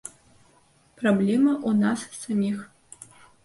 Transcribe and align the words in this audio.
Праблема 1.03 1.53
ў 1.69 1.71
нас 1.85 1.99
саміх. 2.25 2.59